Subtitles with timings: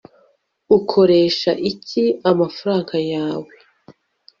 [0.77, 3.53] ukoresha iki amafaranga yawe